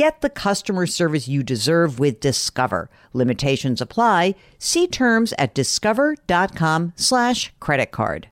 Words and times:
Get 0.00 0.22
the 0.22 0.30
customer 0.30 0.86
service 0.86 1.28
you 1.28 1.42
deserve 1.42 1.98
with 1.98 2.20
Discover. 2.20 2.88
Limitations 3.12 3.82
apply. 3.82 4.34
See 4.58 4.86
terms 4.86 5.34
at 5.36 5.54
discover.com 5.54 6.94
slash 6.96 7.52
credit 7.60 7.90
card. 7.90 8.30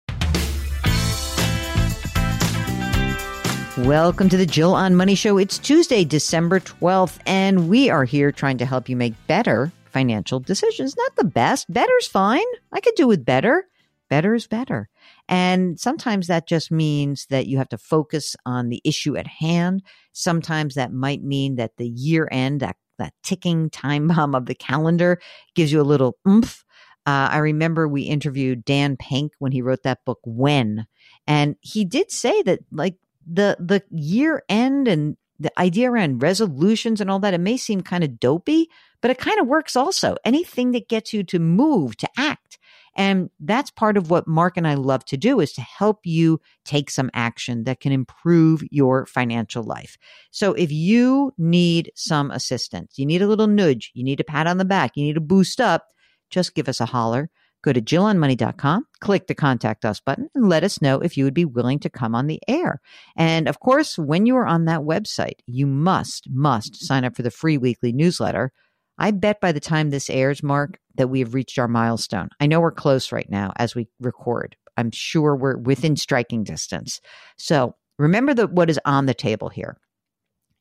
Welcome 3.87 4.31
to 4.31 4.39
the 4.39 4.47
Jill 4.47 4.73
on 4.73 4.97
Money 4.97 5.15
Show. 5.15 5.37
It's 5.37 5.59
Tuesday, 5.59 6.07
December 6.07 6.61
12th, 6.61 7.19
and 7.27 7.69
we 7.69 7.91
are 7.91 8.07
here 8.07 8.33
trying 8.33 8.57
to 8.57 8.65
help 8.65 8.89
you 8.89 8.97
make 8.97 9.13
better 9.27 9.71
financial 9.91 10.41
decisions. 10.41 10.97
Not 10.97 11.17
the 11.17 11.25
best. 11.25 11.71
Better's 11.71 12.07
fine. 12.07 12.47
I 12.73 12.81
could 12.81 12.95
do 12.95 13.07
with 13.07 13.27
better. 13.27 13.69
Better 14.09 14.35
is 14.35 14.47
better. 14.47 14.89
And 15.29 15.79
sometimes 15.79 16.27
that 16.27 16.49
just 16.49 16.71
means 16.71 17.27
that 17.31 17.47
you 17.47 17.59
have 17.59 17.69
to 17.71 17.79
focus 17.79 18.37
on 18.47 18.69
the 18.69 18.81
issue 18.85 19.17
at 19.17 19.27
hand. 19.27 19.83
Sometimes 20.13 20.75
that 20.75 20.93
might 20.93 21.23
mean 21.23 21.57
that 21.57 21.77
the 21.77 21.89
year 21.89 22.29
end, 22.31 22.61
that, 22.61 22.77
that 22.99 23.13
ticking 23.23 23.71
time 23.71 24.09
bomb 24.15 24.35
of 24.35 24.47
the 24.47 24.55
calendar 24.55 25.21
gives 25.55 25.73
you 25.73 25.81
a 25.81 25.83
little 25.83 26.17
oomph. 26.27 26.65
Uh, 27.07 27.29
I 27.33 27.39
remember 27.39 27.89
we 27.89 28.03
interviewed 28.03 28.65
Dan 28.65 28.97
Pink 28.99 29.33
when 29.39 29.53
he 29.53 29.63
wrote 29.63 29.83
that 29.85 30.05
book, 30.05 30.19
When, 30.25 30.87
and 31.27 31.57
he 31.63 31.87
did 31.87 32.11
say 32.11 32.43
that 32.43 32.61
like 32.71 32.97
the 33.27 33.57
the 33.59 33.83
year 33.91 34.43
end 34.49 34.89
and 34.89 35.17
the 35.41 35.59
idea 35.59 35.91
around 35.91 36.23
resolutions 36.23 37.01
and 37.01 37.11
all 37.11 37.21
that, 37.21 37.35
it 37.35 37.39
may 37.39 37.57
seem 37.57 37.81
kind 37.81 38.05
of 38.05 38.19
dopey, 38.19 38.69
but 39.01 39.11
it 39.11 39.19
kind 39.19 39.39
of 39.41 39.47
works 39.47 39.77
also. 39.77 40.17
Anything 40.25 40.73
that 40.73 40.89
gets 40.89 41.13
you 41.13 41.23
to 41.25 41.39
move, 41.39 41.97
to 41.99 42.09
act. 42.19 42.59
And 42.99 43.31
that's 43.39 43.71
part 43.71 43.97
of 43.97 44.11
what 44.11 44.27
Mark 44.27 44.57
and 44.57 44.67
I 44.67 44.75
love 44.75 45.05
to 45.07 45.17
do 45.17 45.39
is 45.39 45.53
to 45.53 45.61
help 45.61 46.01
you 46.03 46.41
take 46.65 46.91
some 46.91 47.11
action 47.15 47.63
that 47.65 47.79
can 47.79 47.93
improve 47.93 48.65
your 48.73 49.07
financial 49.07 49.63
life. 49.63 49.97
So 50.33 50.53
if 50.55 50.73
you 50.73 51.33
need 51.39 51.93
some 51.95 52.33
assistance, 52.33 52.99
you 52.99 53.07
need 53.07 53.23
a 53.23 53.29
little 53.29 53.47
nudge, 53.47 53.93
you 53.95 54.03
need 54.03 54.19
a 54.19 54.25
pat 54.25 54.49
on 54.49 54.59
the 54.59 54.65
back, 54.65 54.97
you 54.97 55.05
need 55.05 55.17
a 55.17 55.21
boost 55.21 55.61
up, 55.61 55.87
just 56.29 56.57
give 56.57 56.69
us 56.69 56.81
a 56.81 56.87
holler. 56.87 57.31
Go 57.63 57.73
to 57.73 57.81
JillOnMoney.com, 57.81 58.87
click 59.01 59.27
the 59.27 59.35
contact 59.35 59.85
us 59.85 60.01
button, 60.01 60.29
and 60.35 60.49
let 60.49 60.63
us 60.63 60.81
know 60.81 61.01
if 61.01 61.17
you 61.17 61.25
would 61.25 61.35
be 61.35 61.45
willing 61.45 61.81
to 61.81 61.91
come 61.91 62.15
on 62.15 62.29
the 62.29 62.41
air. 62.47 62.81
And 63.17 63.49
of 63.49 63.59
course, 63.59 63.99
when 63.99 64.27
you 64.27 64.37
are 64.37 64.47
on 64.47 64.67
that 64.67 64.81
website, 64.81 65.41
you 65.47 65.67
must, 65.67 66.29
must 66.31 66.85
sign 66.85 67.05
up 67.05 67.17
for 67.17 67.23
the 67.23 67.33
free 67.33 67.59
weekly 67.59 67.93
newsletter. 67.93 68.53
I 68.97 69.13
bet 69.13 69.41
by 69.41 69.53
the 69.53 69.61
time 69.61 69.91
this 69.91 70.11
airs, 70.11 70.43
Mark, 70.43 70.79
that 70.99 71.09
we 71.09 71.21
have 71.21 71.35
reached 71.35 71.59
our 71.59 71.69
milestone. 71.69 72.29
I 72.41 72.47
know 72.47 72.61
we're 72.61 72.71
close 72.71 73.11
right 73.11 73.29
now 73.31 73.53
as 73.57 73.75
we 73.75 73.89
record. 74.01 74.57
I'm 74.77 74.91
sure 74.91 75.35
we're 75.35 75.57
within 75.57 75.97
striking 75.97 76.45
distance. 76.45 77.01
So 77.39 77.75
remember 77.99 78.35
that 78.35 78.53
what 78.53 78.69
is 78.69 78.79
on 78.85 79.07
the 79.07 79.15
table 79.15 79.49
here 79.49 79.79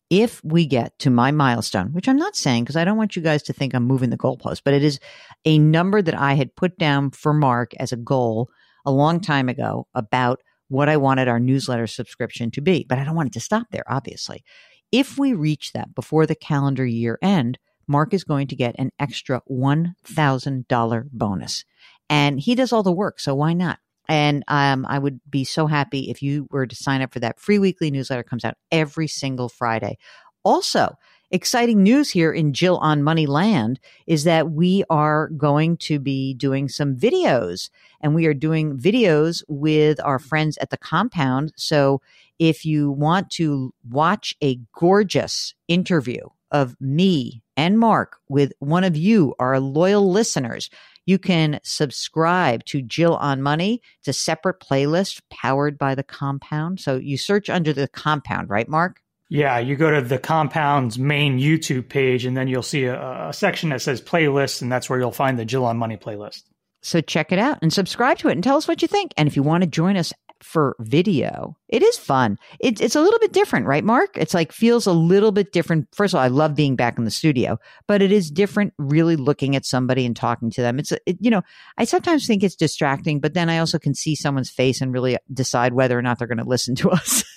if 0.09 0.42
we 0.44 0.66
get 0.66 0.98
to 1.00 1.09
my 1.09 1.31
milestone, 1.31 1.92
which 1.92 2.08
I'm 2.08 2.18
not 2.18 2.36
saying 2.36 2.64
because 2.64 2.78
I 2.78 2.86
don't 2.86 2.98
want 2.98 3.16
you 3.16 3.22
guys 3.22 3.44
to 3.44 3.53
think 3.53 3.74
I'm 3.74 3.84
moving 3.84 4.09
the 4.09 4.18
goalpost, 4.18 4.62
but 4.64 4.74
it 4.74 4.84
is 4.84 5.00
a 5.44 5.59
number 5.59 6.02
that 6.02 6.16
I 6.16 6.34
had 6.36 6.56
put 6.56 6.78
down 6.78 7.12
for 7.12 7.34
Mark 7.34 7.74
as 7.78 7.92
a 7.92 7.98
goal 7.98 8.50
a 8.86 8.92
long 8.92 9.19
time 9.19 9.50
ago 9.50 9.88
about 9.94 10.42
what 10.69 10.88
I 10.90 10.98
wanted 10.98 11.28
our 11.28 11.40
newsletter 11.40 11.88
subscription 11.88 12.52
to 12.52 12.62
be. 12.62 12.86
But 12.88 13.00
I 13.00 13.04
don't 13.04 13.16
want 13.16 13.28
it 13.28 13.34
to 13.34 13.40
stop 13.40 13.68
there, 13.72 13.84
obviously. 13.88 14.44
If 14.92 15.18
we 15.18 15.34
reach 15.34 15.74
that 15.74 15.94
before 15.94 16.25
the 16.25 16.36
calendar 16.36 16.86
year 16.86 17.19
end, 17.22 17.59
Mark 17.88 18.14
is 18.14 18.24
going 18.24 18.48
to 18.48 18.56
get 18.56 18.75
an 18.78 18.92
extra 19.00 19.42
$1,000 19.50 21.12
bonus. 21.12 21.66
And 22.09 22.40
he 22.40 22.56
does 22.56 22.74
all 22.74 22.84
the 22.84 22.92
work, 22.92 23.20
so 23.20 23.36
why 23.36 23.53
not? 23.53 23.80
And 24.09 24.44
um, 24.48 24.86
I 24.88 25.00
would 25.00 25.20
be 25.30 25.44
so 25.44 25.68
happy 25.68 26.09
if 26.09 26.22
you 26.22 26.48
were 26.50 26.66
to 26.66 26.75
sign 26.75 27.02
up 27.02 27.14
for 27.14 27.20
that 27.20 27.40
free 27.40 27.59
weekly 27.59 27.92
newsletter. 27.92 28.22
It 28.22 28.30
comes 28.30 28.46
out 28.46 28.56
every 28.72 29.08
single 29.08 29.50
Friday. 29.50 29.98
Also, 30.46 30.96
exciting 31.30 31.84
news 31.84 32.09
here 32.09 32.31
in 32.31 32.53
Jill 32.53 32.78
on 32.78 33.03
Money 33.03 33.25
Land 33.25 33.81
is 34.06 34.24
that 34.24 34.52
we 34.52 34.86
are 34.90 35.28
going 35.30 35.75
to 35.78 36.00
be 36.00 36.34
doing 36.34 36.69
some 36.69 36.96
videos 36.96 37.69
and 38.00 38.16
we 38.16 38.25
are 38.28 38.34
doing 38.34 38.78
videos 38.78 39.44
with 39.50 40.00
our 40.04 40.19
friends 40.19 40.58
at 40.59 40.69
the 40.69 40.78
compound. 40.78 41.52
So 41.58 42.02
if 42.40 42.66
you 42.66 42.92
want 42.92 43.30
to 43.31 43.74
watch 43.90 44.36
a 44.42 44.59
gorgeous 44.74 45.54
interview 45.68 46.22
of 46.50 46.75
me 46.80 47.42
and 47.57 47.78
Mark 47.79 48.18
with 48.29 48.53
one 48.59 48.84
of 48.84 48.95
you, 48.95 49.35
our 49.40 49.59
loyal 49.59 50.09
listeners, 50.09 50.69
you 51.06 51.18
can 51.18 51.59
subscribe 51.63 52.63
to 52.66 52.81
Jill 52.81 53.16
on 53.16 53.41
Money. 53.41 53.81
It's 54.00 54.09
a 54.09 54.13
separate 54.13 54.59
playlist 54.59 55.22
powered 55.29 55.78
by 55.78 55.95
the 55.95 56.03
compound. 56.03 56.79
So 56.79 56.97
you 56.97 57.18
search 57.18 57.50
under 57.50 57.73
the 57.73 57.88
compound, 57.88 58.50
right, 58.50 58.69
Mark? 58.69 59.01
Yeah, 59.29 59.57
you 59.59 59.75
go 59.75 59.91
to 59.91 60.01
the 60.01 60.19
compound's 60.19 60.97
main 60.97 61.38
YouTube 61.38 61.90
page, 61.90 62.23
and 62.23 62.38
then 62.38 62.47
you'll 62.47 62.62
see 62.62 62.85
a, 62.85 63.29
a 63.29 63.34
section 63.34 63.69
that 63.69 63.81
says 63.81 64.01
playlists, 64.01 64.62
and 64.62 64.72
that's 64.72 64.89
where 64.89 65.00
you'll 65.00 65.12
find 65.12 65.38
the 65.38 65.44
Jill 65.44 65.66
on 65.66 65.78
Money 65.78 65.97
playlist. 65.97 66.44
So 66.81 67.01
check 67.01 67.31
it 67.31 67.39
out 67.39 67.59
and 67.62 67.74
subscribe 67.74 68.19
to 68.19 68.29
it 68.29 68.34
and 68.34 68.44
tell 68.44 68.56
us 68.56 68.68
what 68.68 68.81
you 68.81 68.88
think. 68.88 69.13
And 69.18 69.28
if 69.28 69.35
you 69.35 69.44
want 69.44 69.63
to 69.63 69.69
join 69.69 69.97
us 69.97 70.13
for 70.44 70.75
video. 70.80 71.58
It 71.68 71.84
is 71.84 71.98
fun. 71.98 72.38
It, 72.59 72.81
it's 72.81 72.96
a 72.96 73.02
little 73.02 73.20
bit 73.20 73.34
different, 73.34 73.66
right, 73.66 73.84
Mark? 73.84 74.18
It's 74.18 74.34
like 74.34 74.52
feels 74.52 74.86
a 74.86 74.92
little 74.94 75.31
bit 75.31 75.52
different. 75.52 75.88
First 75.94 76.14
of 76.14 76.20
all, 76.20 76.24
I 76.24 76.28
love 76.28 76.56
being 76.56 76.75
back 76.75 76.98
in 76.98 77.03
the 77.03 77.12
studio, 77.12 77.59
but 77.88 78.02
it 78.02 78.12
is 78.12 78.31
different 78.31 78.74
really 78.78 79.16
looking 79.16 79.56
at 79.56 79.66
somebody 79.66 80.06
and 80.06 80.16
talking 80.16 80.50
to 80.52 80.62
them. 80.62 80.80
It's, 80.80 80.92
it, 81.06 81.18
you 81.20 81.31
know, 81.31 81.42
I 81.78 81.86
sometimes 81.86 82.28
think 82.28 82.44
it's 82.44 82.56
distracting, 82.56 83.19
but 83.19 83.34
then 83.34 83.50
I 83.50 83.60
also 83.60 83.80
can 83.80 83.94
see 83.94 84.16
someone's 84.16 84.50
face 84.50 84.81
and 84.81 84.94
really 84.94 85.18
decide 85.34 85.74
whether 85.74 85.98
or 85.98 86.01
not 86.01 86.19
they're 86.19 86.28
going 86.28 86.38
to 86.38 86.44
listen 86.44 86.75
to 86.75 86.92
us. 86.92 87.24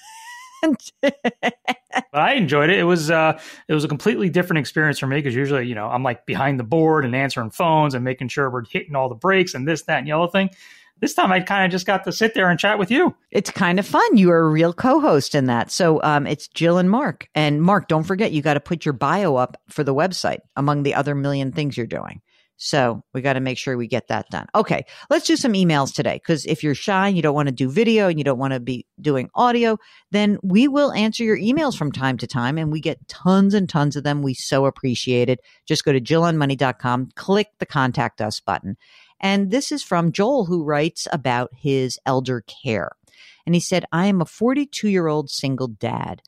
I 2.13 2.35
enjoyed 2.35 2.71
it. 2.71 2.79
It 2.79 2.85
was 2.85 3.11
uh, 3.11 3.41
it 3.69 3.75
was 3.75 3.85
a 3.85 3.89
completely 3.89 4.29
different 4.29 4.59
experience 4.59 4.99
for 4.99 5.07
me 5.07 5.17
because 5.17 5.35
usually, 5.35 5.67
you 5.67 5.75
know, 5.75 5.87
I'm 5.87 6.03
like 6.03 6.27
behind 6.27 6.59
the 6.59 6.65
board 6.65 7.05
and 7.05 7.15
answering 7.17 7.51
phones 7.51 7.95
and 7.95 8.05
making 8.05 8.29
sure 8.29 8.51
we're 8.51 8.65
hitting 8.65 8.95
all 8.95 9.09
the 9.09 9.15
breaks 9.15 9.55
and 9.55 9.67
this, 9.67 9.83
that, 9.83 9.99
and 9.99 10.07
the 10.07 10.13
other 10.13 10.31
thing. 10.31 10.51
This 11.01 11.15
time 11.15 11.33
I 11.33 11.41
kind 11.41 11.65
of 11.65 11.71
just 11.71 11.87
got 11.87 12.05
to 12.05 12.13
sit 12.13 12.35
there 12.35 12.51
and 12.51 12.59
chat 12.59 12.79
with 12.79 12.91
you. 12.91 13.15
It's 13.31 13.51
kind 13.51 13.79
of 13.79 13.87
fun. 13.87 14.17
You 14.17 14.31
are 14.31 14.41
a 14.41 14.51
real 14.51 14.73
co-host 14.73 15.35
in 15.35 15.47
that. 15.47 15.71
So 15.71 16.03
um, 16.03 16.27
it's 16.27 16.49
Jill 16.49 16.79
and 16.79 16.91
Mark. 16.91 17.29
And 17.35 17.63
Mark, 17.63 17.89
don't 17.89 18.05
forget 18.05 18.33
you 18.33 18.43
got 18.43 18.55
to 18.55 18.61
put 18.61 18.85
your 18.85 18.93
bio 18.93 19.37
up 19.37 19.57
for 19.69 19.83
the 19.83 19.95
website 19.95 20.41
among 20.57 20.83
the 20.83 20.95
other 20.95 21.15
million 21.15 21.53
things 21.53 21.77
you're 21.77 21.87
doing. 21.87 22.21
So 22.63 23.03
we 23.15 23.23
got 23.23 23.33
to 23.33 23.41
make 23.41 23.57
sure 23.57 23.75
we 23.79 23.87
get 23.87 24.09
that 24.09 24.29
done. 24.29 24.47
Okay, 24.55 24.85
let's 25.09 25.27
do 25.27 25.35
some 25.35 25.55
emails 25.55 25.95
today 25.95 26.17
because 26.17 26.45
if 26.45 26.63
you're 26.63 26.75
shy, 26.75 27.09
and 27.09 27.17
you 27.17 27.23
don't 27.23 27.35
want 27.35 27.49
to 27.49 27.55
do 27.55 27.71
video 27.71 28.09
and 28.09 28.19
you 28.19 28.25
don't 28.25 28.39
want 28.39 28.53
to 28.53 28.61
be 28.61 28.85
doing 29.01 29.31
audio, 29.35 29.79
then 30.11 30.39
we 30.43 30.69
will 30.69 30.93
answer 30.93 31.25
your 31.25 31.39
emails 31.39 31.75
from 31.75 31.91
time 31.91 32.19
to 32.19 32.27
time 32.27 32.59
and 32.59 32.71
we 32.71 32.83
get 32.83 33.09
tons 33.09 33.55
and 33.55 33.67
tons 33.67 33.97
of 33.97 34.05
them. 34.05 34.21
We 34.21 34.35
so 34.35 34.67
appreciate 34.67 35.31
it. 35.31 35.41
Just 35.67 35.87
go 35.87 35.93
to 35.93 36.03
jillonmoney.com, 36.03 37.13
click 37.17 37.47
the 37.61 37.67
contact 37.67 38.21
us 38.21 38.41
button. 38.41 38.77
And 39.21 39.51
this 39.51 39.71
is 39.71 39.83
from 39.83 40.13
Joel, 40.13 40.47
who 40.47 40.65
writes 40.65 41.07
about 41.13 41.51
his 41.57 41.99
elder 42.07 42.43
care. 42.43 42.91
And 43.47 43.55
he 43.55 43.61
said, 43.61 43.85
I 43.93 44.07
am 44.07 44.21
a 44.21 44.27
42 44.27 44.89
year 44.89 45.09
old 45.09 45.31
single 45.31 45.69
dad. 45.69 46.23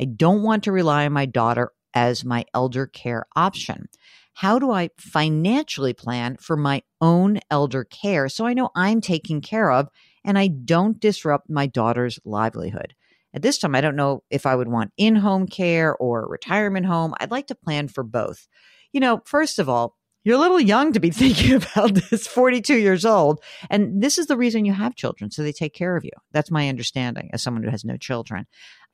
I 0.00 0.04
don't 0.04 0.42
want 0.42 0.64
to 0.64 0.72
rely 0.72 1.06
on 1.06 1.12
my 1.12 1.26
daughter 1.26 1.72
as 1.94 2.24
my 2.24 2.44
elder 2.54 2.86
care 2.86 3.26
option. 3.34 3.88
How 4.34 4.58
do 4.58 4.70
I 4.70 4.90
financially 4.98 5.94
plan 5.94 6.36
for 6.36 6.56
my 6.56 6.82
own 7.00 7.40
elder 7.50 7.84
care 7.84 8.28
so 8.28 8.44
I 8.44 8.52
know 8.52 8.68
I'm 8.74 9.00
taken 9.00 9.40
care 9.40 9.70
of 9.70 9.88
and 10.22 10.38
I 10.38 10.48
don't 10.48 11.00
disrupt 11.00 11.48
my 11.48 11.66
daughter's 11.66 12.20
livelihood? 12.24 12.94
At 13.32 13.40
this 13.42 13.58
time, 13.58 13.74
I 13.74 13.80
don't 13.80 13.96
know 13.96 14.22
if 14.30 14.44
I 14.44 14.54
would 14.54 14.68
want 14.68 14.92
in 14.98 15.16
home 15.16 15.46
care 15.46 15.96
or 15.96 16.28
retirement 16.28 16.86
home. 16.86 17.14
I'd 17.18 17.30
like 17.30 17.46
to 17.46 17.54
plan 17.54 17.88
for 17.88 18.02
both. 18.02 18.46
You 18.92 19.00
know, 19.00 19.22
first 19.24 19.58
of 19.58 19.68
all, 19.70 19.96
you're 20.26 20.36
a 20.36 20.40
little 20.40 20.60
young 20.60 20.92
to 20.92 21.00
be 21.00 21.10
thinking 21.22 21.54
about 21.54 21.94
this 21.94 22.26
42 22.26 22.76
years 22.76 23.04
old 23.04 23.40
and 23.70 24.02
this 24.02 24.18
is 24.18 24.26
the 24.26 24.36
reason 24.36 24.64
you 24.64 24.72
have 24.72 24.96
children 24.96 25.30
so 25.30 25.42
they 25.42 25.52
take 25.52 25.72
care 25.72 25.96
of 25.96 26.04
you. 26.04 26.10
That's 26.32 26.50
my 26.50 26.68
understanding 26.68 27.30
as 27.32 27.42
someone 27.42 27.62
who 27.62 27.70
has 27.70 27.84
no 27.84 27.96
children. 27.96 28.46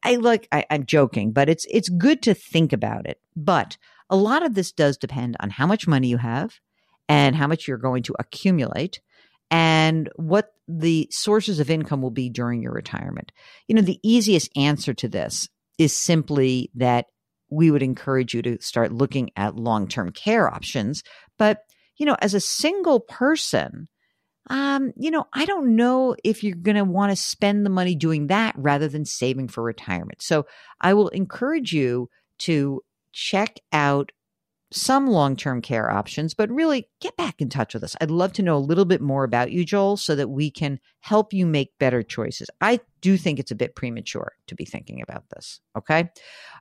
I 0.04 0.16
look 0.16 0.46
I, 0.52 0.64
i'm 0.68 0.84
joking 0.84 1.32
but 1.32 1.48
it's 1.48 1.64
it's 1.70 1.88
good 1.88 2.22
to 2.22 2.34
think 2.34 2.72
about 2.72 3.06
it 3.06 3.20
but 3.36 3.76
a 4.10 4.16
lot 4.16 4.44
of 4.44 4.54
this 4.54 4.72
does 4.72 4.96
depend 4.96 5.36
on 5.40 5.50
how 5.50 5.66
much 5.66 5.86
money 5.86 6.08
you 6.08 6.18
have 6.18 6.58
and 7.08 7.36
how 7.36 7.46
much 7.46 7.66
you're 7.68 7.78
going 7.78 8.02
to 8.02 8.14
accumulate 8.18 9.00
and 9.50 10.08
what 10.16 10.54
the 10.66 11.08
sources 11.10 11.60
of 11.60 11.70
income 11.70 12.02
will 12.02 12.10
be 12.10 12.30
during 12.30 12.62
your 12.62 12.72
retirement. 12.72 13.32
You 13.68 13.76
know 13.76 13.82
the 13.82 14.00
easiest 14.02 14.50
answer 14.56 14.92
to 14.94 15.08
this 15.08 15.48
is 15.78 15.94
simply 15.94 16.70
that 16.74 17.06
we 17.52 17.70
would 17.70 17.82
encourage 17.82 18.34
you 18.34 18.42
to 18.42 18.60
start 18.60 18.92
looking 18.92 19.30
at 19.36 19.56
long 19.56 19.86
term 19.86 20.10
care 20.10 20.52
options. 20.52 21.02
But, 21.38 21.58
you 21.98 22.06
know, 22.06 22.16
as 22.20 22.34
a 22.34 22.40
single 22.40 23.00
person, 23.00 23.88
um, 24.48 24.92
you 24.96 25.10
know, 25.10 25.26
I 25.32 25.44
don't 25.44 25.76
know 25.76 26.16
if 26.24 26.42
you're 26.42 26.56
going 26.56 26.76
to 26.76 26.84
want 26.84 27.12
to 27.12 27.16
spend 27.16 27.64
the 27.64 27.70
money 27.70 27.94
doing 27.94 28.28
that 28.28 28.54
rather 28.56 28.88
than 28.88 29.04
saving 29.04 29.48
for 29.48 29.62
retirement. 29.62 30.22
So 30.22 30.46
I 30.80 30.94
will 30.94 31.08
encourage 31.08 31.72
you 31.72 32.08
to 32.38 32.80
check 33.12 33.60
out 33.72 34.10
some 34.72 35.06
long 35.06 35.36
term 35.36 35.62
care 35.62 35.90
options, 35.90 36.34
but 36.34 36.50
really 36.50 36.88
get 37.00 37.16
back 37.16 37.40
in 37.40 37.48
touch 37.48 37.74
with 37.74 37.84
us. 37.84 37.96
I'd 38.00 38.10
love 38.10 38.32
to 38.34 38.42
know 38.42 38.56
a 38.56 38.58
little 38.58 38.84
bit 38.84 39.00
more 39.00 39.24
about 39.24 39.52
you, 39.52 39.64
Joel, 39.64 39.96
so 39.96 40.14
that 40.16 40.28
we 40.28 40.50
can 40.50 40.80
help 41.00 41.32
you 41.32 41.46
make 41.46 41.78
better 41.78 42.02
choices. 42.02 42.48
I 42.60 42.80
do 43.00 43.16
think 43.16 43.38
it's 43.38 43.50
a 43.50 43.56
bit 43.56 43.76
premature 43.76 44.32
to 44.46 44.54
be 44.54 44.64
thinking 44.64 45.02
about 45.02 45.24
this. 45.30 45.60
Okay. 45.76 46.10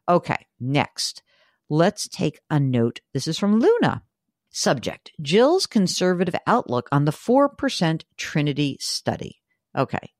Okay. 0.07 0.47
Next, 0.59 1.23
let's 1.69 2.07
take 2.07 2.39
a 2.49 2.59
note. 2.59 3.01
This 3.13 3.27
is 3.27 3.37
from 3.37 3.59
Luna. 3.59 4.03
Subject 4.49 5.11
Jill's 5.21 5.65
conservative 5.65 6.35
outlook 6.45 6.89
on 6.91 7.05
the 7.05 7.11
4% 7.11 8.03
Trinity 8.17 8.77
study. 8.81 9.41
Okay. 9.77 10.11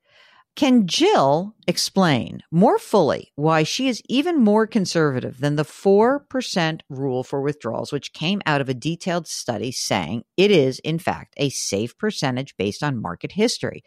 Can 0.56 0.86
Jill 0.86 1.56
explain 1.65 2.42
more 2.51 2.77
fully 2.77 3.31
why 3.36 3.63
she 3.63 3.88
is 3.88 4.01
even 4.09 4.39
more 4.39 4.68
conservative 4.68 5.39
than 5.39 5.56
the 5.56 5.63
4% 5.63 6.81
rule 6.89 7.24
for 7.24 7.42
withdrawals, 7.42 7.92
which 7.92 8.13
came 8.13 8.42
out 8.45 8.59
of 8.59 8.68
a 8.68 8.74
detailed 8.74 9.27
study 9.27 9.71
saying 9.71 10.24
it 10.36 10.51
is, 10.51 10.80
in 10.80 11.00
fact, 11.00 11.33
a 11.38 11.50
safe 11.50 11.98
percentage 11.98 12.56
based 12.57 12.83
on 12.83 13.01
market 13.01 13.31
history? 13.31 13.83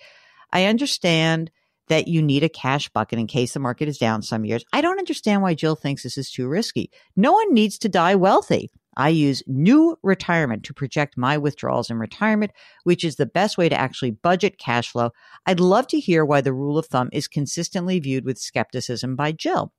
I 0.53 0.65
understand 0.65 1.51
that 1.89 2.09
you 2.09 2.23
need 2.23 2.43
a 2.43 2.49
cash 2.49 2.89
bucket 2.89 3.19
in 3.19 3.27
case 3.27 3.53
the 3.53 3.61
market 3.61 3.89
is 3.89 3.99
down 3.99 4.23
some 4.23 4.45
years. 4.47 4.65
I 4.73 4.81
don't 4.81 4.99
understand 4.99 5.43
why 5.43 5.55
Jill 5.55 5.77
thinks 5.77 6.03
this 6.03 6.17
is 6.17 6.31
too 6.31 6.49
risky. 6.49 6.91
No 7.15 7.33
one 7.33 7.53
needs 7.53 7.79
to 7.81 7.91
die 7.91 8.15
wealthy. 8.15 8.71
I 8.97 9.09
use 9.11 9.43
NewRetirement 9.49 10.65
to 10.65 10.75
project 10.75 11.17
my 11.17 11.39
withdrawals 11.39 11.91
in 11.91 11.99
retirement, 11.99 12.53
which 12.85 13.05
is 13.05 13.17
the 13.17 13.27
best 13.27 13.59
way 13.59 13.69
to 13.69 13.79
actually 13.79 14.13
budget 14.13 14.59
cash 14.59 14.91
flow. 14.91 15.11
I'd 15.47 15.61
love 15.61 15.87
to 15.89 16.01
hear 16.01 16.25
why 16.25 16.41
the 16.41 16.53
rule 16.53 16.79
of 16.79 16.87
thumb 16.87 17.11
is 17.13 17.29
consistently 17.29 18.01
viewed 18.01 18.25
with 18.25 18.39
skepticism 18.39 19.17
by 19.17 19.33
Jill. 19.33 19.73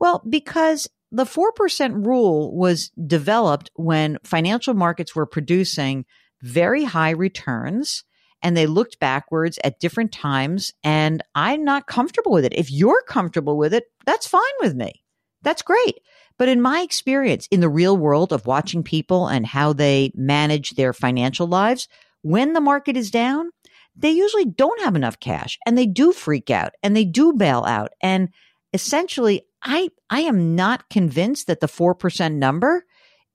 Well, 0.00 0.22
because 0.28 0.88
the 1.10 1.24
4% 1.24 2.06
rule 2.06 2.54
was 2.56 2.90
developed 3.06 3.70
when 3.74 4.18
financial 4.24 4.74
markets 4.74 5.14
were 5.14 5.26
producing 5.26 6.04
very 6.42 6.84
high 6.84 7.10
returns 7.10 8.04
and 8.42 8.56
they 8.56 8.66
looked 8.66 9.00
backwards 9.00 9.58
at 9.64 9.80
different 9.80 10.12
times 10.12 10.72
and 10.84 11.22
I'm 11.34 11.64
not 11.64 11.86
comfortable 11.86 12.32
with 12.32 12.44
it. 12.44 12.52
If 12.52 12.70
you're 12.70 13.02
comfortable 13.08 13.56
with 13.56 13.74
it, 13.74 13.84
that's 14.06 14.26
fine 14.26 14.42
with 14.60 14.74
me. 14.74 15.02
That's 15.42 15.62
great. 15.62 15.98
But 16.38 16.48
in 16.48 16.62
my 16.62 16.80
experience 16.80 17.48
in 17.50 17.60
the 17.60 17.68
real 17.68 17.96
world 17.96 18.32
of 18.32 18.46
watching 18.46 18.82
people 18.82 19.26
and 19.26 19.44
how 19.44 19.72
they 19.72 20.12
manage 20.14 20.70
their 20.72 20.92
financial 20.92 21.46
lives, 21.46 21.88
when 22.22 22.52
the 22.52 22.60
market 22.60 22.96
is 22.96 23.10
down, 23.10 23.50
they 23.96 24.10
usually 24.10 24.44
don't 24.44 24.80
have 24.82 24.94
enough 24.94 25.18
cash 25.18 25.58
and 25.66 25.76
they 25.76 25.86
do 25.86 26.12
freak 26.12 26.50
out 26.50 26.72
and 26.82 26.96
they 26.96 27.04
do 27.04 27.32
bail 27.32 27.64
out. 27.64 27.90
And 28.00 28.28
essentially, 28.72 29.42
I, 29.62 29.90
I 30.08 30.20
am 30.20 30.54
not 30.54 30.88
convinced 30.88 31.48
that 31.48 31.60
the 31.60 31.66
4% 31.66 32.34
number 32.34 32.84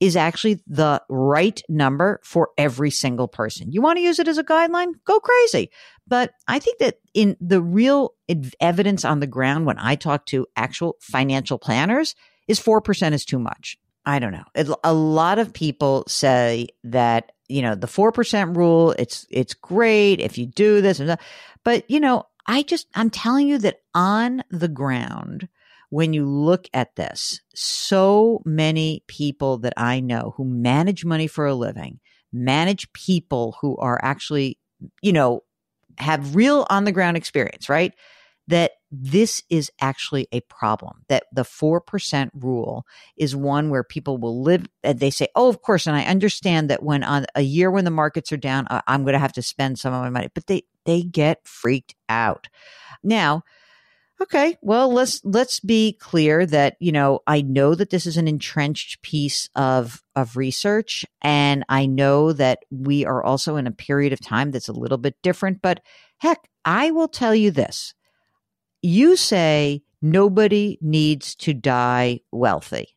is 0.00 0.16
actually 0.16 0.60
the 0.66 1.02
right 1.08 1.62
number 1.68 2.20
for 2.24 2.50
every 2.58 2.90
single 2.90 3.28
person. 3.28 3.72
You 3.72 3.80
want 3.80 3.98
to 3.98 4.02
use 4.02 4.18
it 4.18 4.28
as 4.28 4.38
a 4.38 4.44
guideline? 4.44 4.92
Go 5.06 5.20
crazy. 5.20 5.70
But 6.06 6.32
I 6.48 6.58
think 6.58 6.78
that 6.78 6.96
in 7.14 7.36
the 7.40 7.62
real 7.62 8.14
evidence 8.60 9.04
on 9.04 9.20
the 9.20 9.26
ground, 9.26 9.66
when 9.66 9.78
I 9.78 9.94
talk 9.94 10.26
to 10.26 10.46
actual 10.56 10.96
financial 11.00 11.58
planners, 11.58 12.14
is 12.48 12.60
4% 12.60 13.12
is 13.12 13.24
too 13.24 13.38
much. 13.38 13.78
I 14.06 14.18
don't 14.18 14.32
know. 14.32 14.44
It, 14.54 14.68
a 14.82 14.92
lot 14.92 15.38
of 15.38 15.52
people 15.52 16.04
say 16.06 16.68
that, 16.84 17.32
you 17.48 17.62
know, 17.62 17.74
the 17.74 17.86
4% 17.86 18.56
rule, 18.56 18.94
it's, 18.98 19.26
it's 19.30 19.54
great 19.54 20.20
if 20.20 20.36
you 20.36 20.46
do 20.46 20.80
this 20.80 21.00
and 21.00 21.08
that. 21.08 21.22
But, 21.64 21.90
you 21.90 22.00
know, 22.00 22.24
I 22.46 22.62
just, 22.62 22.86
I'm 22.94 23.10
telling 23.10 23.48
you 23.48 23.58
that 23.58 23.80
on 23.94 24.44
the 24.50 24.68
ground, 24.68 25.48
when 25.90 26.12
you 26.12 26.26
look 26.26 26.68
at 26.74 26.96
this, 26.96 27.40
so 27.54 28.42
many 28.44 29.04
people 29.06 29.58
that 29.58 29.74
I 29.76 30.00
know 30.00 30.34
who 30.36 30.44
manage 30.44 31.04
money 31.04 31.26
for 31.26 31.46
a 31.46 31.54
living, 31.54 32.00
manage 32.32 32.92
people 32.92 33.56
who 33.60 33.76
are 33.76 33.98
actually, 34.02 34.58
you 35.02 35.12
know, 35.12 35.44
have 35.98 36.34
real 36.34 36.66
on 36.68 36.84
the 36.84 36.92
ground 36.92 37.16
experience, 37.16 37.68
right? 37.68 37.94
That 38.48 38.72
this 39.02 39.42
is 39.50 39.70
actually 39.80 40.28
a 40.32 40.40
problem 40.42 41.04
that 41.08 41.24
the 41.32 41.42
4% 41.42 42.30
rule 42.34 42.86
is 43.16 43.34
one 43.34 43.70
where 43.70 43.84
people 43.84 44.18
will 44.18 44.42
live 44.42 44.66
and 44.82 45.00
they 45.00 45.10
say 45.10 45.28
oh 45.34 45.48
of 45.48 45.62
course 45.62 45.86
and 45.86 45.96
i 45.96 46.04
understand 46.04 46.70
that 46.70 46.82
when 46.82 47.02
on 47.02 47.26
a 47.34 47.42
year 47.42 47.70
when 47.70 47.84
the 47.84 47.90
markets 47.90 48.30
are 48.32 48.36
down 48.36 48.66
i'm 48.86 49.02
going 49.02 49.14
to 49.14 49.18
have 49.18 49.32
to 49.32 49.42
spend 49.42 49.78
some 49.78 49.92
of 49.92 50.00
my 50.00 50.10
money 50.10 50.28
but 50.34 50.46
they 50.46 50.62
they 50.84 51.02
get 51.02 51.46
freaked 51.46 51.94
out. 52.08 52.48
Now 53.02 53.42
okay 54.20 54.56
well 54.62 54.92
let's 54.92 55.20
let's 55.24 55.58
be 55.58 55.92
clear 55.92 56.46
that 56.46 56.76
you 56.78 56.92
know 56.92 57.18
i 57.26 57.42
know 57.42 57.74
that 57.74 57.90
this 57.90 58.06
is 58.06 58.16
an 58.16 58.28
entrenched 58.28 59.02
piece 59.02 59.48
of 59.56 60.04
of 60.14 60.36
research 60.36 61.04
and 61.20 61.64
i 61.68 61.84
know 61.84 62.32
that 62.32 62.60
we 62.70 63.04
are 63.04 63.24
also 63.24 63.56
in 63.56 63.66
a 63.66 63.72
period 63.72 64.12
of 64.12 64.20
time 64.20 64.52
that's 64.52 64.68
a 64.68 64.72
little 64.72 64.98
bit 64.98 65.16
different 65.22 65.60
but 65.60 65.80
heck 66.18 66.48
i 66.64 66.92
will 66.92 67.08
tell 67.08 67.34
you 67.34 67.50
this 67.50 67.92
you 68.84 69.16
say 69.16 69.82
nobody 70.02 70.76
needs 70.82 71.34
to 71.36 71.54
die 71.54 72.20
wealthy. 72.30 72.88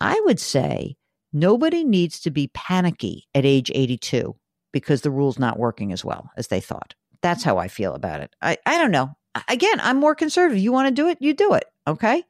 I 0.00 0.20
would 0.24 0.38
say 0.38 0.96
nobody 1.32 1.82
needs 1.82 2.20
to 2.20 2.30
be 2.30 2.48
panicky 2.54 3.26
at 3.34 3.44
age 3.44 3.72
82 3.74 4.36
because 4.72 5.00
the 5.00 5.10
rule's 5.10 5.38
not 5.38 5.58
working 5.58 5.92
as 5.92 6.04
well 6.04 6.30
as 6.36 6.46
they 6.46 6.60
thought. 6.60 6.94
That's 7.22 7.42
how 7.42 7.58
I 7.58 7.66
feel 7.66 7.94
about 7.94 8.20
it. 8.20 8.36
I, 8.40 8.58
I 8.66 8.78
don't 8.78 8.92
know. 8.92 9.16
Again, 9.48 9.80
I'm 9.80 9.96
more 9.96 10.14
conservative. 10.14 10.62
You 10.62 10.70
want 10.70 10.88
to 10.88 10.94
do 10.94 11.08
it, 11.08 11.18
you 11.20 11.34
do 11.34 11.54
it. 11.54 11.64
Okay. 11.88 12.22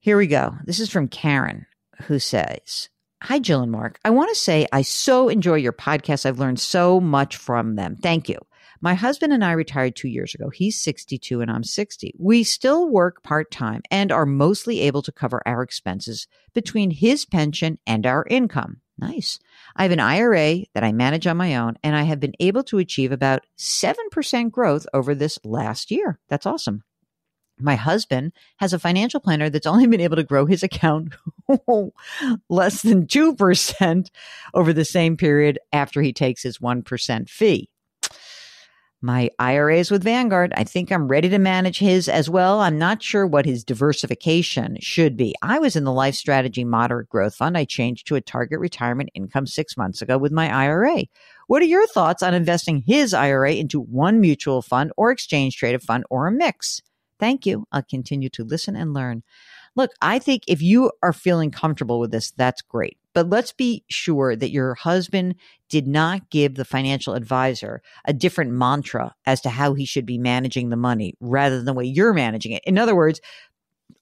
Here 0.00 0.16
we 0.16 0.26
go. 0.26 0.56
This 0.64 0.80
is 0.80 0.90
from 0.90 1.06
Karen, 1.06 1.64
who 2.02 2.18
says, 2.18 2.88
Hi, 3.22 3.38
Jill 3.38 3.62
and 3.62 3.70
Mark. 3.70 4.00
I 4.04 4.10
want 4.10 4.30
to 4.30 4.40
say 4.40 4.66
I 4.72 4.82
so 4.82 5.28
enjoy 5.28 5.54
your 5.54 5.72
podcast. 5.72 6.26
I've 6.26 6.40
learned 6.40 6.58
so 6.58 7.00
much 7.00 7.36
from 7.36 7.76
them. 7.76 7.94
Thank 7.96 8.28
you. 8.28 8.38
My 8.80 8.94
husband 8.94 9.32
and 9.32 9.44
I 9.44 9.52
retired 9.52 9.96
two 9.96 10.08
years 10.08 10.34
ago. 10.34 10.50
He's 10.50 10.80
62 10.80 11.40
and 11.40 11.50
I'm 11.50 11.64
60. 11.64 12.14
We 12.18 12.44
still 12.44 12.88
work 12.88 13.22
part 13.22 13.50
time 13.50 13.82
and 13.90 14.12
are 14.12 14.26
mostly 14.26 14.80
able 14.80 15.02
to 15.02 15.12
cover 15.12 15.42
our 15.46 15.62
expenses 15.62 16.26
between 16.54 16.90
his 16.90 17.24
pension 17.24 17.78
and 17.86 18.06
our 18.06 18.26
income. 18.28 18.80
Nice. 18.98 19.38
I 19.74 19.82
have 19.82 19.92
an 19.92 20.00
IRA 20.00 20.64
that 20.72 20.84
I 20.84 20.92
manage 20.92 21.26
on 21.26 21.36
my 21.36 21.56
own, 21.56 21.76
and 21.82 21.94
I 21.94 22.04
have 22.04 22.18
been 22.18 22.32
able 22.40 22.64
to 22.64 22.78
achieve 22.78 23.12
about 23.12 23.44
7% 23.58 24.50
growth 24.50 24.86
over 24.94 25.14
this 25.14 25.38
last 25.44 25.90
year. 25.90 26.18
That's 26.28 26.46
awesome. 26.46 26.82
My 27.58 27.74
husband 27.74 28.32
has 28.58 28.72
a 28.72 28.78
financial 28.78 29.20
planner 29.20 29.50
that's 29.50 29.66
only 29.66 29.86
been 29.88 30.00
able 30.00 30.16
to 30.16 30.24
grow 30.24 30.46
his 30.46 30.62
account 30.62 31.14
less 32.48 32.82
than 32.82 33.06
2% 33.06 34.10
over 34.54 34.72
the 34.72 34.84
same 34.84 35.16
period 35.16 35.58
after 35.72 36.00
he 36.00 36.12
takes 36.12 36.42
his 36.42 36.58
1% 36.58 37.28
fee. 37.28 37.68
My 39.06 39.30
IRA 39.38 39.76
is 39.76 39.92
with 39.92 40.02
Vanguard. 40.02 40.52
I 40.56 40.64
think 40.64 40.90
I'm 40.90 41.06
ready 41.06 41.28
to 41.28 41.38
manage 41.38 41.78
his 41.78 42.08
as 42.08 42.28
well. 42.28 42.58
I'm 42.58 42.76
not 42.76 43.04
sure 43.04 43.24
what 43.24 43.46
his 43.46 43.62
diversification 43.62 44.78
should 44.80 45.16
be. 45.16 45.32
I 45.42 45.60
was 45.60 45.76
in 45.76 45.84
the 45.84 45.92
LifeStrategy 45.92 46.66
Moderate 46.66 47.08
Growth 47.08 47.36
Fund. 47.36 47.56
I 47.56 47.66
changed 47.66 48.08
to 48.08 48.16
a 48.16 48.20
target 48.20 48.58
retirement 48.58 49.10
income 49.14 49.46
six 49.46 49.76
months 49.76 50.02
ago 50.02 50.18
with 50.18 50.32
my 50.32 50.52
IRA. 50.52 51.04
What 51.46 51.62
are 51.62 51.66
your 51.66 51.86
thoughts 51.86 52.20
on 52.20 52.34
investing 52.34 52.82
his 52.84 53.14
IRA 53.14 53.52
into 53.52 53.80
one 53.80 54.20
mutual 54.20 54.60
fund 54.60 54.90
or 54.96 55.12
exchange 55.12 55.56
traded 55.56 55.82
fund 55.82 56.02
or 56.10 56.26
a 56.26 56.32
mix? 56.32 56.82
Thank 57.20 57.46
you. 57.46 57.64
I'll 57.70 57.84
continue 57.84 58.28
to 58.30 58.42
listen 58.42 58.74
and 58.74 58.92
learn. 58.92 59.22
Look, 59.76 59.92
I 60.02 60.18
think 60.18 60.42
if 60.48 60.60
you 60.60 60.90
are 61.04 61.12
feeling 61.12 61.52
comfortable 61.52 62.00
with 62.00 62.10
this, 62.10 62.32
that's 62.32 62.60
great. 62.60 62.98
But 63.16 63.30
let's 63.30 63.50
be 63.50 63.82
sure 63.88 64.36
that 64.36 64.50
your 64.50 64.74
husband 64.74 65.36
did 65.70 65.86
not 65.86 66.28
give 66.28 66.54
the 66.54 66.66
financial 66.66 67.14
advisor 67.14 67.80
a 68.04 68.12
different 68.12 68.50
mantra 68.50 69.14
as 69.24 69.40
to 69.40 69.48
how 69.48 69.72
he 69.72 69.86
should 69.86 70.04
be 70.04 70.18
managing 70.18 70.68
the 70.68 70.76
money 70.76 71.14
rather 71.18 71.56
than 71.56 71.64
the 71.64 71.72
way 71.72 71.86
you're 71.86 72.12
managing 72.12 72.52
it. 72.52 72.62
In 72.66 72.76
other 72.76 72.94
words, 72.94 73.22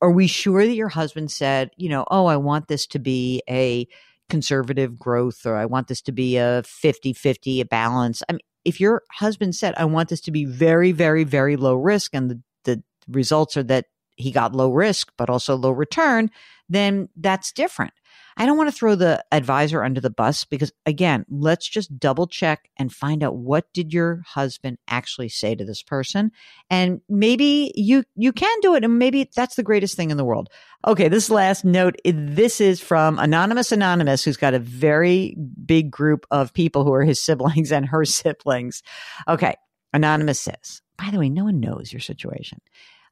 are 0.03 0.11
we 0.11 0.27
sure 0.27 0.67
that 0.67 0.75
your 0.75 0.89
husband 0.89 1.31
said, 1.31 1.71
you 1.77 1.89
know, 1.89 2.05
oh, 2.11 2.27
I 2.27 2.37
want 2.37 2.67
this 2.67 2.89
to 2.89 2.99
be 2.99 3.41
a 3.49 3.87
conservative 4.29 4.99
growth 4.99 5.47
or 5.47 5.55
I 5.55 5.67
want 5.67 5.87
this 5.87 6.03
to 6.03 6.13
be 6.13 6.37
a 6.37 6.65
50 6.67 7.13
50, 7.13 7.61
a 7.61 7.65
balance? 7.67 8.21
I 8.29 8.33
mean, 8.33 8.41
if 8.65 8.81
your 8.81 9.03
husband 9.13 9.55
said, 9.55 9.75
I 9.77 9.85
want 9.85 10.09
this 10.09 10.23
to 10.23 10.33
be 10.33 10.45
very, 10.45 10.91
very, 10.91 11.23
very 11.23 11.55
low 11.55 11.77
risk 11.77 12.17
and 12.17 12.33
the, 12.33 12.43
the 12.65 12.83
results 13.07 13.57
are 13.57 13.63
that 13.63 13.85
he 14.17 14.33
got 14.33 14.57
low 14.57 14.73
risk, 14.73 15.13
but 15.17 15.31
also 15.31 15.55
low 15.55 15.71
return, 15.71 16.31
then 16.69 17.09
that's 17.17 17.53
different. 17.53 17.93
I 18.37 18.47
don't 18.47 18.57
want 18.57 18.69
to 18.69 18.77
throw 18.77 18.95
the 18.95 19.25
advisor 19.33 19.83
under 19.85 20.01
the 20.01 20.11
bus 20.11 20.45
because 20.45 20.73
again, 20.87 21.25
let's 21.29 21.69
just 21.69 21.99
double 21.99 22.27
check 22.27 22.69
and 22.79 22.93
find 22.93 23.23
out 23.23 23.37
what 23.37 23.73
did 23.73 23.93
your 23.93 24.23
husband 24.27 24.79
actually 24.89 25.29
say 25.29 25.55
to 25.55 25.65
this 25.65 25.83
person 25.83 26.33
and 26.71 27.01
maybe 27.09 27.73
you 27.75 28.05
you 28.17 28.33
can 28.33 28.61
do 28.61 28.75
it 28.75 28.85
and 28.85 28.99
maybe 28.99 29.31
that's 29.35 29.57
the 29.57 29.63
greatest 29.63 29.97
thing 29.97 30.11
in 30.11 30.17
the 30.17 30.25
world. 30.25 30.49
Okay, 30.87 31.09
this 31.09 31.31
last 31.31 31.65
note 31.65 31.97
this 32.05 32.61
is 32.61 32.81
from 32.81 33.19
Anonymous 33.19 33.73
Anonymous 33.73 34.25
who's 34.25 34.37
got 34.37 34.55
a 34.55 34.59
very 34.59 35.37
big 35.65 35.91
group 35.91 36.27
of 36.31 36.53
people 36.53 36.85
who 36.85 36.93
are 36.93 37.05
his 37.05 37.21
siblings 37.21 37.73
and 37.73 37.87
her 37.87 38.05
siblings. 38.05 38.83
Okay, 39.29 39.55
Anonymous 39.93 40.41
says, 40.41 40.83
by 40.99 41.11
the 41.11 41.19
way, 41.19 41.29
no 41.29 41.45
one 41.45 41.61
knows 41.61 41.93
your 41.93 42.01
situation. 42.01 42.61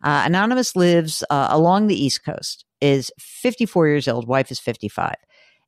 Uh, 0.02 0.24
Anonymous 0.26 0.74
lives 0.74 1.22
uh, 1.30 1.46
along 1.50 1.86
the 1.86 2.04
East 2.04 2.24
Coast 2.24 2.64
is 2.82 3.12
54 3.18 3.88
years 3.88 4.08
old, 4.08 4.26
wife 4.26 4.50
is 4.50 4.58
55. 4.58 5.14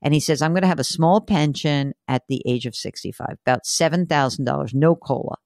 And 0.02 0.12
he 0.12 0.20
says, 0.20 0.42
I'm 0.42 0.52
going 0.52 0.62
to 0.62 0.68
have 0.68 0.80
a 0.80 0.84
small 0.84 1.20
pension 1.20 1.94
at 2.08 2.24
the 2.28 2.42
age 2.44 2.66
of 2.66 2.76
65, 2.76 3.38
about 3.46 3.64
$7,000, 3.64 4.74
no 4.74 4.94
COLA. 4.94 5.36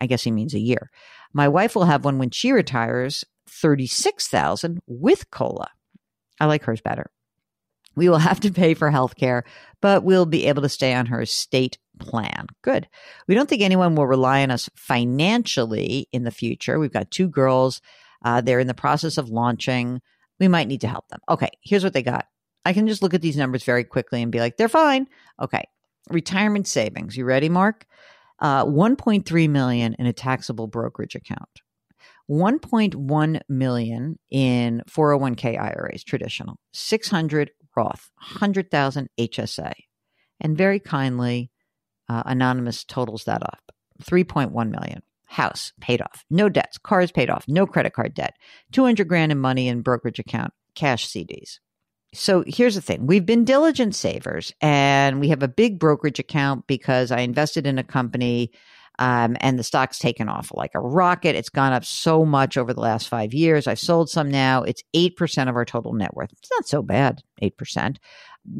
I 0.00 0.06
guess 0.06 0.22
he 0.22 0.30
means 0.30 0.54
a 0.54 0.58
year. 0.58 0.90
My 1.34 1.48
wife 1.48 1.74
will 1.74 1.84
have 1.84 2.04
one 2.04 2.18
when 2.18 2.30
she 2.30 2.52
retires, 2.52 3.24
36,000 3.48 4.80
with 4.86 5.30
COLA. 5.30 5.68
I 6.40 6.46
like 6.46 6.64
hers 6.64 6.80
better. 6.80 7.10
We 7.94 8.08
will 8.08 8.18
have 8.18 8.40
to 8.40 8.52
pay 8.52 8.74
for 8.74 8.90
health 8.90 9.16
care, 9.16 9.44
but 9.80 10.04
we'll 10.04 10.26
be 10.26 10.46
able 10.46 10.62
to 10.62 10.68
stay 10.68 10.94
on 10.94 11.06
her 11.06 11.26
state 11.26 11.78
plan. 11.98 12.46
Good. 12.62 12.88
We 13.26 13.34
don't 13.34 13.48
think 13.48 13.62
anyone 13.62 13.96
will 13.96 14.06
rely 14.06 14.42
on 14.42 14.50
us 14.50 14.68
financially 14.76 16.08
in 16.12 16.24
the 16.24 16.30
future. 16.30 16.78
We've 16.78 16.92
got 16.92 17.10
two 17.10 17.28
girls. 17.28 17.80
Uh, 18.22 18.42
they're 18.42 18.60
in 18.60 18.66
the 18.66 18.74
process 18.74 19.18
of 19.18 19.30
launching 19.30 20.00
we 20.38 20.48
might 20.48 20.68
need 20.68 20.80
to 20.82 20.88
help 20.88 21.08
them. 21.08 21.20
Okay, 21.28 21.50
here's 21.62 21.84
what 21.84 21.92
they 21.92 22.02
got. 22.02 22.26
I 22.64 22.72
can 22.72 22.88
just 22.88 23.02
look 23.02 23.14
at 23.14 23.22
these 23.22 23.36
numbers 23.36 23.64
very 23.64 23.84
quickly 23.84 24.22
and 24.22 24.32
be 24.32 24.40
like, 24.40 24.56
they're 24.56 24.68
fine. 24.68 25.06
Okay, 25.40 25.64
retirement 26.10 26.66
savings. 26.66 27.16
You 27.16 27.24
ready, 27.24 27.48
Mark? 27.48 27.86
Uh, 28.38 28.64
1.3 28.64 29.48
million 29.48 29.94
in 29.94 30.06
a 30.06 30.12
taxable 30.12 30.66
brokerage 30.66 31.14
account. 31.14 31.62
1.1 32.28 33.40
million 33.48 34.18
in 34.30 34.82
401k 34.90 35.58
IRAs, 35.58 36.02
traditional. 36.02 36.58
600 36.72 37.50
Roth, 37.76 38.10
100,000 38.32 39.08
HSA. 39.18 39.72
And 40.40 40.56
very 40.56 40.80
kindly, 40.80 41.50
uh, 42.08 42.22
Anonymous 42.26 42.84
totals 42.84 43.24
that 43.24 43.42
up. 43.42 43.72
3.1 44.02 44.52
million 44.70 45.02
house 45.26 45.72
paid 45.80 46.00
off, 46.00 46.24
no 46.30 46.48
debts, 46.48 46.78
cars 46.78 47.12
paid 47.12 47.30
off, 47.30 47.44
no 47.48 47.66
credit 47.66 47.92
card 47.92 48.14
debt, 48.14 48.36
200 48.72 49.06
grand 49.08 49.32
in 49.32 49.38
money 49.38 49.68
in 49.68 49.82
brokerage 49.82 50.18
account, 50.18 50.52
cash 50.74 51.08
CDs. 51.08 51.58
So 52.14 52.44
here's 52.46 52.76
the 52.76 52.80
thing. 52.80 53.06
We've 53.06 53.26
been 53.26 53.44
diligent 53.44 53.94
savers 53.94 54.52
and 54.60 55.20
we 55.20 55.28
have 55.28 55.42
a 55.42 55.48
big 55.48 55.78
brokerage 55.78 56.18
account 56.18 56.66
because 56.66 57.10
I 57.10 57.20
invested 57.20 57.66
in 57.66 57.78
a 57.78 57.84
company 57.84 58.52
um, 58.98 59.36
and 59.40 59.58
the 59.58 59.64
stock's 59.64 59.98
taken 59.98 60.28
off 60.28 60.50
like 60.54 60.70
a 60.74 60.80
rocket. 60.80 61.36
It's 61.36 61.50
gone 61.50 61.72
up 61.72 61.84
so 61.84 62.24
much 62.24 62.56
over 62.56 62.72
the 62.72 62.80
last 62.80 63.08
five 63.08 63.34
years. 63.34 63.66
I've 63.66 63.78
sold 63.78 64.08
some 64.08 64.30
now. 64.30 64.62
It's 64.62 64.82
8% 64.94 65.48
of 65.48 65.56
our 65.56 65.66
total 65.66 65.92
net 65.92 66.14
worth. 66.14 66.32
It's 66.32 66.50
not 66.50 66.66
so 66.66 66.82
bad, 66.82 67.22
8%. 67.42 67.96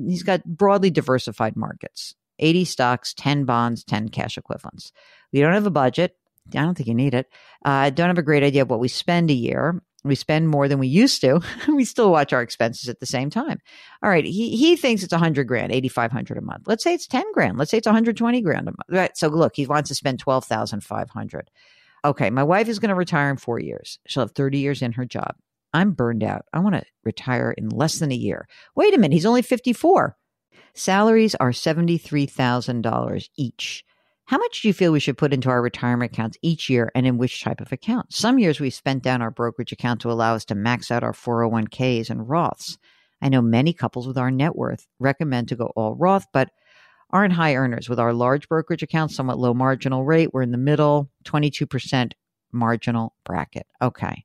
He's 0.06 0.22
got 0.22 0.44
broadly 0.44 0.90
diversified 0.90 1.56
markets 1.56 2.14
80 2.38 2.66
stocks, 2.66 3.14
10 3.14 3.44
bonds, 3.44 3.82
10 3.84 4.10
cash 4.10 4.36
equivalents. 4.36 4.92
We 5.32 5.40
don't 5.40 5.54
have 5.54 5.66
a 5.66 5.70
budget. 5.70 6.16
I 6.54 6.62
don't 6.62 6.74
think 6.74 6.88
you 6.88 6.94
need 6.94 7.14
it. 7.14 7.26
I 7.64 7.88
uh, 7.88 7.90
don't 7.90 8.08
have 8.08 8.18
a 8.18 8.22
great 8.22 8.42
idea 8.42 8.62
of 8.62 8.70
what 8.70 8.80
we 8.80 8.88
spend 8.88 9.30
a 9.30 9.34
year. 9.34 9.82
We 10.04 10.14
spend 10.14 10.48
more 10.48 10.68
than 10.68 10.78
we 10.78 10.86
used 10.86 11.20
to. 11.22 11.40
we 11.68 11.84
still 11.84 12.12
watch 12.12 12.32
our 12.32 12.42
expenses 12.42 12.88
at 12.88 13.00
the 13.00 13.06
same 13.06 13.28
time. 13.28 13.58
All 14.02 14.10
right. 14.10 14.24
He, 14.24 14.56
he 14.56 14.76
thinks 14.76 15.02
it's 15.02 15.12
a 15.12 15.18
hundred 15.18 15.48
grand, 15.48 15.72
8,500 15.72 16.38
a 16.38 16.40
month. 16.40 16.62
Let's 16.66 16.84
say 16.84 16.94
it's 16.94 17.08
10 17.08 17.32
grand. 17.32 17.58
Let's 17.58 17.70
say 17.70 17.78
it's 17.78 17.86
120 17.86 18.40
grand 18.40 18.68
a 18.68 18.70
month. 18.70 18.88
Right. 18.88 19.16
So 19.16 19.28
look, 19.28 19.56
he 19.56 19.66
wants 19.66 19.88
to 19.88 19.94
spend 19.94 20.20
12,500. 20.20 21.50
Okay. 22.04 22.30
My 22.30 22.44
wife 22.44 22.68
is 22.68 22.78
going 22.78 22.90
to 22.90 22.94
retire 22.94 23.30
in 23.30 23.36
four 23.36 23.58
years. 23.58 23.98
She'll 24.06 24.22
have 24.22 24.32
30 24.32 24.58
years 24.58 24.82
in 24.82 24.92
her 24.92 25.04
job. 25.04 25.34
I'm 25.72 25.92
burned 25.92 26.22
out. 26.22 26.46
I 26.52 26.60
want 26.60 26.76
to 26.76 26.84
retire 27.04 27.50
in 27.50 27.68
less 27.68 27.98
than 27.98 28.12
a 28.12 28.16
year. 28.16 28.46
Wait 28.76 28.94
a 28.94 28.98
minute. 28.98 29.14
He's 29.14 29.26
only 29.26 29.42
54. 29.42 30.16
Salaries 30.74 31.34
are 31.34 31.50
$73,000 31.50 33.28
each. 33.36 33.84
How 34.26 34.38
much 34.38 34.60
do 34.60 34.68
you 34.68 34.74
feel 34.74 34.90
we 34.90 34.98
should 34.98 35.16
put 35.16 35.32
into 35.32 35.48
our 35.50 35.62
retirement 35.62 36.12
accounts 36.12 36.36
each 36.42 36.68
year 36.68 36.90
and 36.96 37.06
in 37.06 37.16
which 37.16 37.42
type 37.42 37.60
of 37.60 37.70
account? 37.70 38.12
Some 38.12 38.40
years 38.40 38.58
we've 38.58 38.74
spent 38.74 39.04
down 39.04 39.22
our 39.22 39.30
brokerage 39.30 39.70
account 39.70 40.00
to 40.00 40.10
allow 40.10 40.34
us 40.34 40.44
to 40.46 40.56
max 40.56 40.90
out 40.90 41.04
our 41.04 41.12
401ks 41.12 42.10
and 42.10 42.26
Roths. 42.26 42.76
I 43.22 43.28
know 43.28 43.40
many 43.40 43.72
couples 43.72 44.04
with 44.04 44.18
our 44.18 44.32
net 44.32 44.56
worth 44.56 44.84
recommend 44.98 45.48
to 45.48 45.56
go 45.56 45.72
all 45.76 45.94
Roth, 45.94 46.26
but 46.32 46.50
aren't 47.10 47.34
high 47.34 47.54
earners. 47.54 47.88
With 47.88 48.00
our 48.00 48.12
large 48.12 48.48
brokerage 48.48 48.82
account, 48.82 49.12
somewhat 49.12 49.38
low 49.38 49.54
marginal 49.54 50.04
rate, 50.04 50.30
we're 50.32 50.42
in 50.42 50.50
the 50.50 50.58
middle, 50.58 51.08
22% 51.24 52.12
marginal 52.50 53.14
bracket. 53.24 53.66
Okay. 53.80 54.24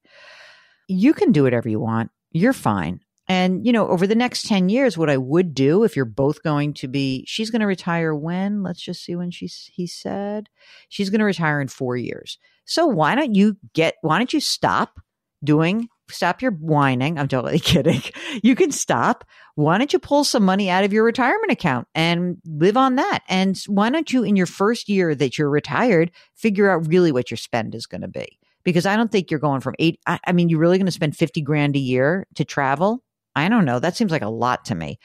You 0.88 1.14
can 1.14 1.32
do 1.32 1.44
whatever 1.44 1.70
you 1.70 1.80
want. 1.80 2.10
You're 2.32 2.54
fine. 2.54 3.02
And, 3.32 3.66
you 3.66 3.72
know, 3.72 3.88
over 3.88 4.06
the 4.06 4.14
next 4.14 4.46
10 4.50 4.68
years, 4.68 4.98
what 4.98 5.10
I 5.10 5.16
would 5.16 5.54
do 5.54 5.86
if 5.86 5.96
you're 5.96 6.04
both 6.04 6.44
going 6.44 6.74
to 6.74 6.90
be, 6.90 7.24
she's 7.26 7.50
going 7.50 7.62
to 7.62 7.66
retire 7.66 8.14
when? 8.14 8.62
Let's 8.62 8.82
just 8.82 9.06
see 9.06 9.16
when 9.16 9.32
she's, 9.32 9.70
he 9.72 9.88
said, 9.88 10.50
she's 10.90 11.10
going 11.10 11.20
to 11.20 11.26
retire 11.26 11.62
in 11.62 11.70
four 11.70 11.96
years. 11.96 12.38
So 12.66 12.86
why 12.86 13.16
don't 13.16 13.34
you 13.34 13.56
get, 13.74 13.96
why 14.02 14.18
don't 14.18 14.34
you 14.34 14.42
stop 14.42 15.00
doing, 15.46 15.88
stop 16.10 16.42
your 16.42 16.52
whining? 16.52 17.18
I'm 17.18 17.30
totally 17.30 17.60
kidding. 17.62 18.02
You 18.44 18.54
can 18.54 18.70
stop. 18.70 19.24
Why 19.56 19.78
don't 19.78 19.94
you 19.94 20.00
pull 20.00 20.26
some 20.26 20.44
money 20.44 20.70
out 20.70 20.84
of 20.84 20.92
your 20.92 21.06
retirement 21.06 21.54
account 21.54 21.88
and 21.96 22.36
live 22.46 22.76
on 22.76 22.98
that? 22.98 23.20
And 23.30 23.58
why 23.68 23.92
don't 23.92 24.12
you, 24.12 24.24
in 24.24 24.36
your 24.36 24.46
first 24.46 24.90
year 24.90 25.16
that 25.16 25.38
you're 25.38 25.50
retired, 25.50 26.12
figure 26.36 26.70
out 26.70 26.86
really 26.90 27.14
what 27.14 27.32
your 27.32 27.38
spend 27.38 27.76
is 27.76 27.86
going 27.86 28.02
to 28.02 28.10
be? 28.10 28.40
Because 28.66 28.86
I 28.86 28.98
don't 28.98 29.10
think 29.10 29.32
you're 29.32 29.40
going 29.40 29.62
from 29.62 29.76
eight, 29.80 30.02
I, 30.06 30.20
I 30.28 30.34
mean, 30.34 30.50
you're 30.50 30.60
really 30.60 30.78
going 30.78 30.86
to 30.86 30.92
spend 30.92 31.16
50 31.16 31.40
grand 31.44 31.78
a 31.78 31.80
year 31.80 32.28
to 32.36 32.44
travel 32.44 33.02
I 33.36 33.50
don't 33.50 33.66
know. 33.66 33.80
That 33.80 33.96
seems 33.96 34.12
like 34.12 34.22
a 34.22 34.30
lot 34.30 34.66
to 34.66 34.76
me. 34.76 35.00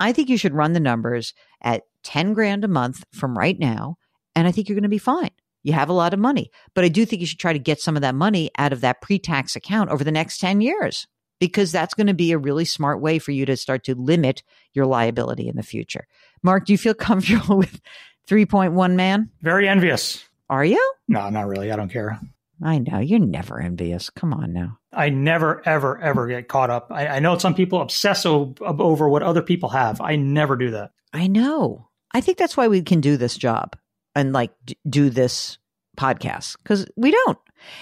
I 0.00 0.12
think 0.12 0.28
you 0.28 0.38
should 0.38 0.54
run 0.54 0.72
the 0.72 0.80
numbers 0.80 1.34
at 1.62 1.82
10 2.04 2.32
grand 2.32 2.64
a 2.64 2.68
month 2.68 3.04
from 3.12 3.36
right 3.36 3.58
now. 3.58 3.96
And 4.34 4.46
I 4.46 4.52
think 4.52 4.68
you're 4.68 4.76
going 4.76 4.82
to 4.84 4.88
be 4.88 4.98
fine. 4.98 5.30
You 5.64 5.72
have 5.72 5.88
a 5.88 5.94
lot 5.94 6.14
of 6.14 6.20
money, 6.20 6.50
but 6.74 6.84
I 6.84 6.88
do 6.88 7.04
think 7.04 7.20
you 7.20 7.26
should 7.26 7.40
try 7.40 7.52
to 7.52 7.58
get 7.58 7.80
some 7.80 7.96
of 7.96 8.02
that 8.02 8.14
money 8.14 8.50
out 8.56 8.72
of 8.72 8.80
that 8.80 9.02
pre 9.02 9.18
tax 9.18 9.56
account 9.56 9.90
over 9.90 10.04
the 10.04 10.12
next 10.12 10.38
10 10.38 10.60
years 10.60 11.06
because 11.40 11.72
that's 11.72 11.94
going 11.94 12.06
to 12.06 12.14
be 12.14 12.32
a 12.32 12.38
really 12.38 12.64
smart 12.64 13.00
way 13.00 13.18
for 13.18 13.32
you 13.32 13.44
to 13.46 13.56
start 13.56 13.84
to 13.84 13.94
limit 13.94 14.42
your 14.72 14.86
liability 14.86 15.48
in 15.48 15.56
the 15.56 15.62
future. 15.62 16.06
Mark, 16.42 16.64
do 16.64 16.72
you 16.72 16.78
feel 16.78 16.94
comfortable 16.94 17.58
with 17.58 17.80
3.1 18.28 18.94
man? 18.94 19.30
Very 19.42 19.68
envious. 19.68 20.24
Are 20.48 20.64
you? 20.64 20.94
No, 21.08 21.28
not 21.28 21.46
really. 21.46 21.70
I 21.70 21.76
don't 21.76 21.90
care. 21.92 22.18
I 22.62 22.78
know. 22.78 22.98
You're 22.98 23.18
never 23.18 23.60
envious. 23.60 24.10
Come 24.10 24.32
on 24.32 24.52
now. 24.52 24.77
I 24.92 25.10
never, 25.10 25.62
ever, 25.66 26.00
ever 26.00 26.26
get 26.26 26.48
caught 26.48 26.70
up. 26.70 26.88
I, 26.90 27.06
I 27.06 27.18
know 27.18 27.36
some 27.38 27.54
people 27.54 27.80
obsess 27.80 28.24
o- 28.24 28.54
over 28.60 29.08
what 29.08 29.22
other 29.22 29.42
people 29.42 29.68
have. 29.70 30.00
I 30.00 30.16
never 30.16 30.56
do 30.56 30.70
that. 30.72 30.92
I 31.12 31.26
know. 31.26 31.88
I 32.14 32.20
think 32.20 32.38
that's 32.38 32.56
why 32.56 32.68
we 32.68 32.82
can 32.82 33.00
do 33.00 33.16
this 33.16 33.36
job 33.36 33.76
and 34.14 34.32
like 34.32 34.50
d- 34.64 34.78
do 34.88 35.10
this 35.10 35.58
podcast 35.98 36.56
because 36.62 36.86
we 36.96 37.10
don't. 37.10 37.38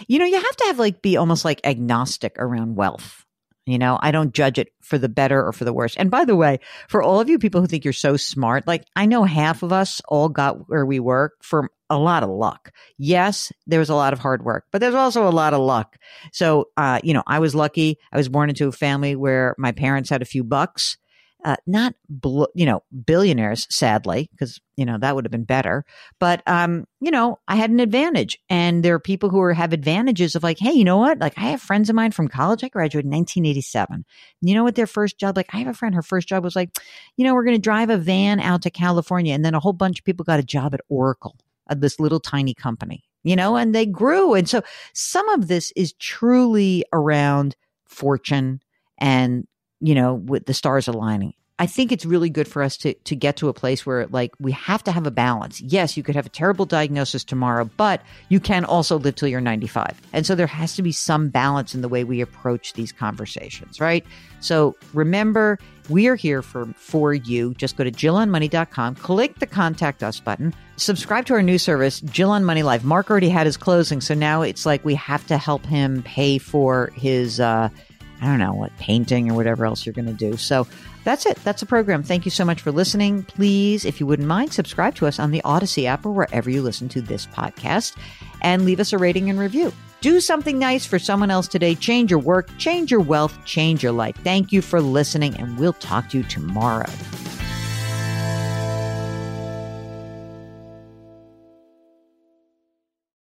You 0.09 0.19
know, 0.19 0.25
you 0.25 0.37
have 0.37 0.57
to 0.57 0.65
have 0.67 0.79
like 0.79 1.03
be 1.03 1.17
almost 1.17 1.45
like 1.45 1.61
agnostic 1.65 2.35
around 2.39 2.77
wealth. 2.77 3.26
You 3.67 3.79
know, 3.79 3.99
I 4.01 4.13
don't 4.13 4.33
judge 4.33 4.59
it 4.59 4.69
for 4.81 4.97
the 4.97 5.09
better 5.09 5.45
or 5.45 5.53
for 5.53 5.65
the 5.65 5.73
worse. 5.73 5.97
And 5.97 6.09
by 6.09 6.25
the 6.25 6.37
way, 6.37 6.61
for 6.89 7.03
all 7.03 7.19
of 7.19 7.29
you 7.29 7.39
people 7.39 7.61
who 7.61 7.67
think 7.67 7.85
you're 7.85 7.93
so 7.93 8.17
smart, 8.17 8.67
like 8.67 8.85
I 8.95 9.07
know 9.07 9.25
half 9.25 9.65
of 9.65 9.73
us 9.73 10.01
all 10.07 10.29
got 10.29 10.69
where 10.69 10.87
we 10.87 11.01
were 11.01 11.33
from 11.43 11.69
a 11.91 11.99
lot 11.99 12.23
of 12.23 12.31
luck. 12.31 12.73
Yes, 12.97 13.53
there 13.67 13.81
was 13.81 13.91
a 13.91 13.95
lot 13.95 14.13
of 14.13 14.21
hard 14.21 14.45
work, 14.45 14.67
but 14.71 14.81
there's 14.81 14.95
also 14.95 15.29
a 15.29 15.31
lot 15.31 15.53
of 15.53 15.61
luck. 15.61 15.97
So, 16.33 16.69
uh, 16.77 17.01
you 17.03 17.13
know, 17.13 17.25
I 17.27 17.41
was 17.41 17.55
lucky. 17.55 17.99
I 18.13 18.17
was 18.17 18.29
born 18.29 18.49
into 18.49 18.69
a 18.69 18.73
family 18.73 19.17
where 19.17 19.55
my 19.59 19.73
parents 19.73 20.11
had 20.11 20.23
a 20.23 20.27
few 20.27 20.45
bucks 20.45 20.97
uh, 21.45 21.57
not 21.67 21.95
bl- 22.09 22.45
you 22.55 22.67
know 22.67 22.83
billionaires 23.05 23.67
sadly 23.71 24.29
because 24.33 24.61
you 24.77 24.85
know 24.85 24.99
that 24.99 25.15
would 25.15 25.25
have 25.25 25.31
been 25.31 25.45
better 25.45 25.85
but 26.19 26.43
um 26.47 26.87
you 27.01 27.11
know 27.11 27.39
i 27.47 27.57
had 27.57 27.71
an 27.71 27.79
advantage 27.79 28.39
and 28.49 28.83
there 28.83 28.95
are 28.95 29.01
people 29.01 29.29
who 29.29 29.41
are, 29.41 29.53
have 29.53 29.73
advantages 29.73 30.35
of 30.35 30.43
like 30.43 30.59
hey 30.59 30.73
you 30.73 30.85
know 30.85 30.97
what? 30.97 31.19
Like 31.19 31.35
i 31.37 31.43
have 31.43 31.61
friends 31.61 31.89
of 31.89 31.97
mine 31.97 32.11
from 32.11 32.29
college 32.29 32.65
i 32.65 32.69
graduated 32.69 33.05
in 33.05 33.17
1987 33.17 34.05
you 34.41 34.55
know 34.55 34.65
what 34.65 34.75
their 34.75 34.87
first 34.87 35.19
job 35.19 35.37
like 35.37 35.49
i 35.53 35.59
have 35.59 35.69
a 35.69 35.75
friend 35.75 35.95
her 35.95 36.03
first 36.03 36.29
job 36.29 36.43
was 36.43 36.57
like 36.57 36.71
you 37.17 37.25
know 37.25 37.35
we're 37.35 37.45
going 37.45 37.57
to 37.57 37.63
drive 37.63 37.91
a 37.91 37.99
van 37.99 38.41
out 38.41 38.63
to 38.63 38.71
california 38.71 39.35
and 39.35 39.45
then 39.45 39.55
a 39.55 39.61
whole 39.61 39.73
bunch 39.73 39.99
of 39.99 40.05
people 40.05 40.25
got 40.25 40.41
a 40.41 40.45
job 40.45 40.75
at 40.75 40.81
oracle 40.89 41.37
at 41.69 41.81
this 41.81 42.01
little 42.01 42.21
tiny 42.21 42.55
company 42.55 43.05
you 43.23 43.37
know 43.37 43.57
and 43.57 43.75
they 43.75 43.87
grew 43.87 44.35
and 44.35 44.49
so 44.49 44.63
some 44.95 45.29
of 45.29 45.49
this 45.49 45.73
is 45.77 45.93
truly 45.95 46.85
around 46.93 47.57
fortune 47.85 48.61
and 48.99 49.47
you 49.81 49.95
know, 49.95 50.15
with 50.15 50.47
the 50.47 50.55
stars 50.55 50.89
aligning. 50.89 51.35
I 51.59 51.67
think 51.67 51.91
it's 51.91 52.05
really 52.05 52.29
good 52.29 52.47
for 52.47 52.63
us 52.63 52.77
to 52.79 52.93
to 52.93 53.17
get 53.17 53.37
to 53.39 53.49
a 53.49 53.55
place 53.55 53.87
where 53.87 54.07
like 54.09 54.33
we 54.39 54.53
have 54.53 54.85
to 54.85 54.93
have 54.93 55.07
a 55.07 55.11
balance. 55.11 55.61
Yes, 55.63 55.97
you 55.97 56.03
could 56.03 56.15
have 56.15 56.27
a 56.27 56.31
terrible 56.31 56.67
diagnosis 56.67 57.25
tomorrow, 57.25 57.71
but 57.79 58.03
you 58.29 58.41
can 58.41 58.65
also 58.67 58.99
live 58.99 59.15
till 59.15 59.29
you're 59.29 59.41
95. 59.41 59.99
And 60.13 60.27
so 60.27 60.35
there 60.35 60.47
has 60.47 60.77
to 60.77 60.83
be 60.83 60.93
some 60.93 61.31
balance 61.31 61.75
in 61.75 61.81
the 61.81 61.89
way 61.89 62.05
we 62.05 62.21
approach 62.21 62.75
these 62.75 62.93
conversations, 62.93 63.81
right? 63.81 64.05
So 64.41 64.77
remember, 64.93 65.59
we 65.89 66.09
are 66.09 66.15
here 66.15 66.43
for 66.43 66.67
for 66.75 67.15
you. 67.15 67.55
Just 67.55 67.79
go 67.79 67.85
to 67.85 67.91
jillonmoney.com, 67.91 68.97
click 68.97 69.39
the 69.39 69.47
contact 69.47 70.03
us 70.03 70.21
button, 70.21 70.53
subscribe 70.77 71.25
to 71.27 71.35
our 71.35 71.43
new 71.43 71.59
service, 71.59 72.01
Jill 72.03 72.33
on 72.33 72.45
Money 72.45 72.65
Live. 72.65 72.85
Mark 72.85 73.11
already 73.11 73.31
had 73.31 73.47
his 73.47 73.57
closing, 73.57 74.03
so 74.03 74.13
now 74.13 74.43
it's 74.43 74.67
like 74.67 74.85
we 74.85 74.95
have 74.95 75.27
to 75.29 75.39
help 75.39 75.65
him 75.65 76.03
pay 76.03 76.37
for 76.37 76.93
his 76.95 77.41
uh 77.41 77.71
I 78.21 78.27
don't 78.27 78.39
know 78.39 78.55
what 78.55 78.77
painting 78.79 79.31
or 79.31 79.35
whatever 79.35 79.67
else 79.67 79.85
you're 79.85 79.93
going 79.93 80.07
to 80.07 80.13
do. 80.13 80.37
So 80.37 80.67
that's 81.05 81.27
it. 81.27 81.37
That's 81.45 81.61
the 81.61 81.67
program. 81.67 82.03
Thank 82.03 82.25
you 82.25 82.31
so 82.31 82.45
much 82.45 82.61
for 82.61 82.73
listening. 82.73 83.23
Please, 83.25 83.85
if 83.85 84.01
you 84.01 84.07
wouldn't 84.07 84.29
mind, 84.29 84.53
subscribe 84.53 84.95
to 84.97 85.07
us 85.07 85.19
on 85.19 85.31
the 85.31 85.43
Audacy 85.45 85.85
app 85.85 86.07
or 86.07 86.13
wherever 86.13 86.51
you 86.51 86.63
listen 86.63 86.89
to 86.91 87.01
this 87.01 87.27
podcast 87.27 87.97
and 88.43 88.65
leave 88.65 88.81
us 88.81 88.93
a 88.93 88.99
rating 88.99 89.31
and 89.31 89.39
review. 89.39 89.73
Do 90.01 90.21
something 90.21 90.59
nice 90.59 90.85
for 90.87 90.99
someone 90.99 91.31
else 91.31 91.49
today. 91.49 91.75
Change 91.75 92.11
your 92.11 92.21
work, 92.21 92.49
change 92.59 92.91
your 92.91 93.01
wealth, 93.01 93.37
change 93.45 93.83
your 93.83 93.93
life. 93.93 94.17
Thank 94.23 94.53
you 94.53 94.63
for 94.63 94.81
listening, 94.81 95.35
and 95.37 95.59
we'll 95.59 95.73
talk 95.75 96.11
to 96.11 96.19
you 96.19 96.25
tomorrow. 96.25 96.91